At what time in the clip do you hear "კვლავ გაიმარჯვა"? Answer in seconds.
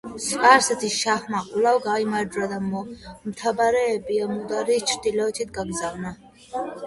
1.49-2.47